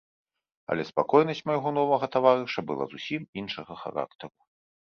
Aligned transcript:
Але 0.75 0.85
спакойнасць 0.91 1.43
майго 1.51 1.69
новага 1.79 2.09
таварыша 2.15 2.65
была 2.73 2.85
зусім 2.95 3.21
іншага 3.43 3.73
характару. 3.83 4.35